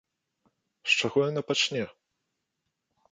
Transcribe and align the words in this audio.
З 0.93 0.95
чаго 0.99 1.19
яна 1.27 1.41
пачне? 1.49 1.83